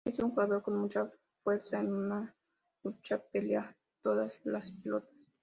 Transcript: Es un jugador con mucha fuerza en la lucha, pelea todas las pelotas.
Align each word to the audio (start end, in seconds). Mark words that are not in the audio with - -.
Es 0.03 0.17
un 0.17 0.31
jugador 0.31 0.63
con 0.63 0.79
mucha 0.79 1.07
fuerza 1.43 1.79
en 1.79 2.09
la 2.09 2.33
lucha, 2.81 3.19
pelea 3.19 3.77
todas 4.01 4.33
las 4.45 4.71
pelotas. 4.71 5.13